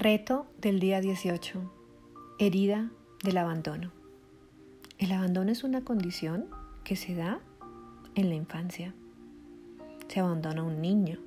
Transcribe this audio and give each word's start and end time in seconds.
Reto 0.00 0.46
del 0.58 0.78
día 0.78 1.00
18. 1.00 1.58
Herida 2.38 2.88
del 3.24 3.36
abandono. 3.36 3.90
El 4.96 5.10
abandono 5.10 5.50
es 5.50 5.64
una 5.64 5.82
condición 5.82 6.46
que 6.84 6.94
se 6.94 7.16
da 7.16 7.40
en 8.14 8.28
la 8.28 8.36
infancia. 8.36 8.94
Se 10.06 10.20
abandona 10.20 10.60
a 10.60 10.64
un 10.64 10.80
niño, 10.80 11.18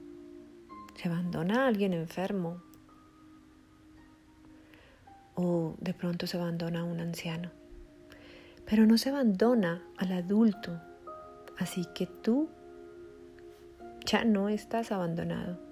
se 0.96 1.10
abandona 1.10 1.66
a 1.66 1.68
alguien 1.68 1.92
enfermo 1.92 2.62
o 5.36 5.76
de 5.82 5.94
pronto 5.94 6.26
se 6.26 6.38
abandona 6.38 6.80
a 6.80 6.86
un 6.86 7.02
anciano. 7.02 7.52
Pero 8.66 8.86
no 8.86 8.98
se 8.98 9.10
abandona 9.10 9.84
al 9.98 10.14
adulto, 10.14 10.80
así 11.58 11.86
que 11.94 12.08
tú 12.08 12.48
ya 14.06 14.24
no 14.24 14.48
estás 14.48 14.94
abandonado. 14.94 15.71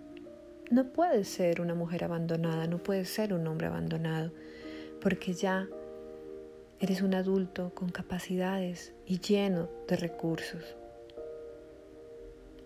No 0.70 0.94
puedes 0.94 1.28
ser 1.28 1.62
una 1.62 1.74
mujer 1.74 2.04
abandonada, 2.04 2.68
no 2.68 2.78
puedes 2.78 3.10
ser 3.10 3.34
un 3.34 3.48
hombre 3.48 3.66
abandonado, 3.66 4.32
porque 5.02 5.34
ya 5.34 5.68
eres 6.80 7.02
un 7.02 7.16
adulto 7.16 7.74
con 7.74 7.90
capacidades 7.90 8.94
y 9.08 9.20
lleno 9.20 9.68
de 9.88 9.96
recursos. 9.96 10.76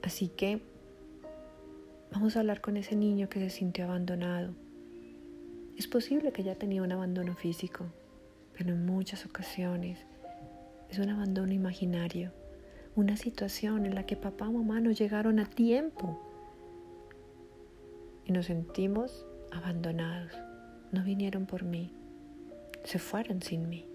Así 0.02 0.27
que 0.27 0.61
vamos 2.11 2.35
a 2.35 2.41
hablar 2.41 2.59
con 2.59 2.75
ese 2.75 2.97
niño 2.97 3.30
que 3.30 3.39
se 3.39 3.49
sintió 3.49 3.85
abandonado. 3.85 4.53
Es 5.77 5.88
posible 5.88 6.33
que 6.33 6.44
ya 6.44 6.55
tenía 6.55 6.83
un 6.83 6.91
abandono 6.91 7.35
físico, 7.35 7.85
pero 8.58 8.73
en 8.73 8.85
muchas 8.85 9.25
ocasiones 9.25 9.97
es 10.89 10.99
un 10.99 11.09
abandono 11.09 11.53
imaginario, 11.53 12.33
una 12.97 13.16
situación 13.16 13.85
en 13.85 13.95
la 13.95 14.05
que 14.05 14.17
papá 14.17 14.49
o 14.49 14.52
mamá 14.52 14.81
no 14.81 14.91
llegaron 14.91 15.39
a 15.39 15.49
tiempo 15.49 16.33
y 18.26 18.32
nos 18.32 18.48
sentimos 18.48 19.26
abandonados. 19.52 20.31
No 20.92 21.03
vinieron 21.03 21.45
por 21.45 21.64
mí, 21.64 21.92
se 22.84 23.00
fueron 23.00 23.42
sin 23.42 23.70
mí. 23.70 23.86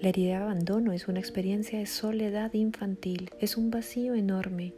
La 0.00 0.10
herida 0.10 0.38
de 0.38 0.44
abandono 0.44 0.92
es 0.92 1.08
una 1.08 1.20
experiencia 1.20 1.78
de 1.78 1.86
soledad 1.86 2.52
infantil, 2.54 3.30
es 3.40 3.56
un 3.56 3.70
vacío 3.70 4.14
enorme, 4.14 4.74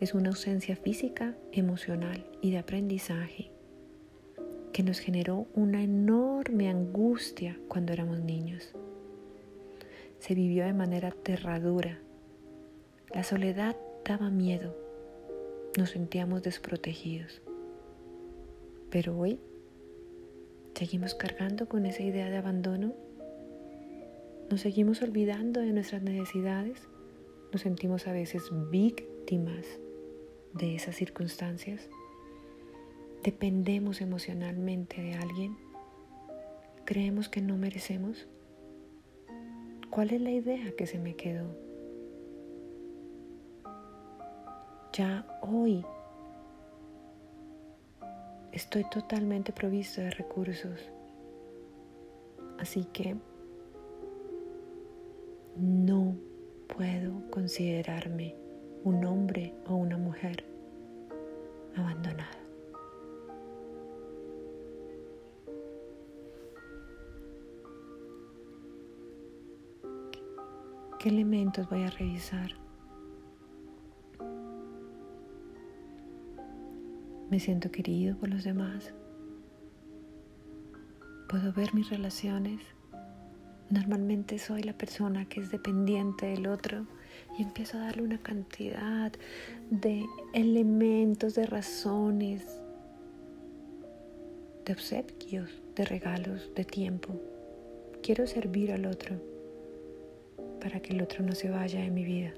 es 0.00 0.14
una 0.14 0.30
ausencia 0.30 0.76
física, 0.76 1.36
emocional 1.52 2.24
y 2.40 2.50
de 2.52 2.58
aprendizaje 2.58 3.50
que 4.72 4.84
nos 4.84 5.00
generó 5.00 5.48
una 5.54 5.82
enorme 5.82 6.68
angustia 6.68 7.58
cuando 7.68 7.92
éramos 7.92 8.20
niños. 8.20 8.74
Se 10.20 10.34
vivió 10.34 10.64
de 10.64 10.72
manera 10.72 11.08
aterradora. 11.08 11.98
La 13.12 13.24
soledad 13.24 13.76
daba 14.08 14.30
miedo, 14.30 14.74
nos 15.76 15.90
sentíamos 15.90 16.42
desprotegidos. 16.42 17.42
Pero 18.88 19.18
hoy 19.18 19.38
seguimos 20.74 21.14
cargando 21.14 21.68
con 21.68 21.84
esa 21.84 22.02
idea 22.02 22.30
de 22.30 22.38
abandono, 22.38 22.94
nos 24.50 24.62
seguimos 24.62 25.02
olvidando 25.02 25.60
de 25.60 25.74
nuestras 25.74 26.02
necesidades, 26.02 26.88
nos 27.52 27.60
sentimos 27.60 28.06
a 28.06 28.12
veces 28.12 28.44
víctimas 28.70 29.66
de 30.54 30.74
esas 30.74 30.96
circunstancias, 30.96 31.90
dependemos 33.22 34.00
emocionalmente 34.00 35.02
de 35.02 35.16
alguien, 35.16 35.54
creemos 36.86 37.28
que 37.28 37.42
no 37.42 37.58
merecemos. 37.58 38.26
¿Cuál 39.90 40.12
es 40.12 40.20
la 40.22 40.30
idea 40.30 40.72
que 40.78 40.86
se 40.86 40.98
me 40.98 41.14
quedó? 41.14 41.67
Ya 44.98 45.24
hoy 45.42 45.86
estoy 48.50 48.82
totalmente 48.90 49.52
provisto 49.52 50.00
de 50.00 50.10
recursos. 50.10 50.90
Así 52.58 52.84
que 52.86 53.16
no 55.56 56.16
puedo 56.66 57.30
considerarme 57.30 58.34
un 58.82 59.04
hombre 59.04 59.54
o 59.68 59.76
una 59.76 59.96
mujer 59.96 60.44
abandonada. 61.76 62.36
¿Qué 70.98 71.08
elementos 71.08 71.68
voy 71.70 71.84
a 71.84 71.90
revisar? 71.90 72.67
Me 77.30 77.40
siento 77.40 77.70
querido 77.70 78.16
por 78.16 78.30
los 78.30 78.44
demás. 78.44 78.92
Puedo 81.28 81.52
ver 81.52 81.74
mis 81.74 81.90
relaciones. 81.90 82.60
Normalmente 83.68 84.38
soy 84.38 84.62
la 84.62 84.72
persona 84.72 85.28
que 85.28 85.40
es 85.40 85.50
dependiente 85.50 86.24
del 86.24 86.46
otro 86.46 86.86
y 87.38 87.42
empiezo 87.42 87.76
a 87.76 87.82
darle 87.82 88.02
una 88.02 88.16
cantidad 88.16 89.12
de 89.70 90.06
elementos, 90.32 91.34
de 91.34 91.44
razones, 91.44 92.62
de 94.64 94.72
obsequios, 94.72 95.50
de 95.76 95.84
regalos, 95.84 96.50
de 96.54 96.64
tiempo. 96.64 97.14
Quiero 98.02 98.26
servir 98.26 98.72
al 98.72 98.86
otro 98.86 99.20
para 100.62 100.80
que 100.80 100.94
el 100.94 101.02
otro 101.02 101.22
no 101.22 101.32
se 101.32 101.50
vaya 101.50 101.80
de 101.80 101.90
mi 101.90 102.04
vida. 102.04 102.32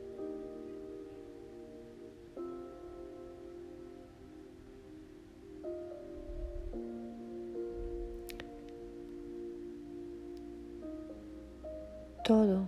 Todo 12.31 12.63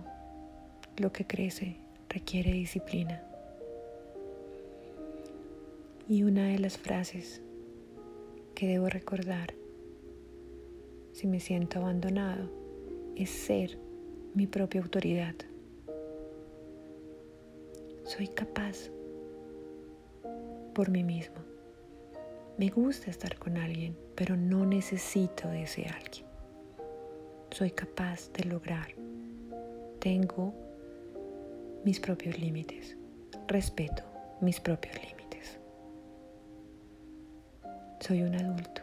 lo 0.97 1.13
que 1.13 1.25
crece 1.25 1.77
requiere 2.09 2.51
disciplina. 2.51 3.23
Y 6.05 6.23
una 6.23 6.49
de 6.49 6.59
las 6.59 6.77
frases 6.77 7.41
que 8.55 8.67
debo 8.67 8.89
recordar 8.89 9.53
si 11.13 11.27
me 11.27 11.39
siento 11.39 11.79
abandonado 11.79 12.49
es 13.15 13.29
ser 13.29 13.79
mi 14.33 14.47
propia 14.47 14.81
autoridad. 14.81 15.35
Soy 18.03 18.27
capaz 18.27 18.89
por 20.75 20.89
mí 20.89 21.05
mismo. 21.05 21.37
Me 22.57 22.67
gusta 22.67 23.09
estar 23.09 23.39
con 23.39 23.55
alguien, 23.55 23.95
pero 24.13 24.35
no 24.35 24.65
necesito 24.65 25.47
de 25.47 25.63
ese 25.63 25.85
alguien. 25.85 26.25
Soy 27.49 27.71
capaz 27.71 28.29
de 28.33 28.43
lograr 28.43 28.93
tengo 30.03 30.53
mis 31.85 31.97
propios 31.97 32.37
límites, 32.37 32.97
respeto 33.47 34.03
mis 34.41 34.59
propios 34.59 34.95
límites. 34.95 35.61
Soy 38.01 38.23
un 38.23 38.35
adulto, 38.35 38.81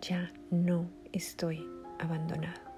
ya 0.00 0.32
no 0.50 0.90
estoy 1.12 1.64
abandonado. 2.00 2.73